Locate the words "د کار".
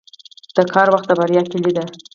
0.55-0.87